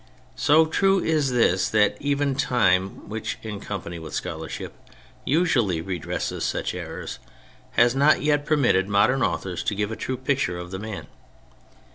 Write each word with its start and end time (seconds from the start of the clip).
So 0.35 0.65
true 0.65 0.99
is 0.99 1.31
this 1.31 1.69
that 1.69 1.95
even 1.99 2.33
time, 2.33 3.07
which 3.07 3.37
(in 3.43 3.59
company 3.59 3.99
with 3.99 4.15
scholarship) 4.15 4.73
usually 5.25 5.79
redresses 5.79 6.43
such 6.43 6.73
errors, 6.73 7.19
has 7.73 7.93
not 7.95 8.23
yet 8.23 8.43
permitted 8.43 8.89
modem 8.89 9.21
authors 9.21 9.61
to 9.61 9.75
give 9.75 9.91
a 9.91 9.95
true 9.95 10.17
picture 10.17 10.57
of 10.57 10.71
the 10.71 10.79
man. 10.79 11.05